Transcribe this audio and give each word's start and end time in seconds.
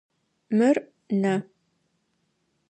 Мыр 0.57 0.77
нэ. 1.21 1.33